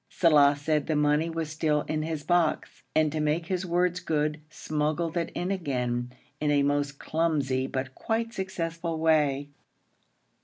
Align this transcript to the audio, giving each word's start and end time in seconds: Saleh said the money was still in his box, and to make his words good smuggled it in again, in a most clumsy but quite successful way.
Saleh 0.09 0.57
said 0.57 0.87
the 0.87 0.95
money 0.95 1.29
was 1.29 1.51
still 1.51 1.83
in 1.83 2.01
his 2.01 2.23
box, 2.23 2.81
and 2.95 3.11
to 3.11 3.19
make 3.19 3.45
his 3.45 3.67
words 3.67 3.99
good 3.99 4.41
smuggled 4.49 5.15
it 5.15 5.29
in 5.35 5.51
again, 5.51 6.11
in 6.39 6.49
a 6.49 6.63
most 6.63 6.97
clumsy 6.97 7.67
but 7.67 7.93
quite 7.93 8.33
successful 8.33 8.97
way. 8.97 9.51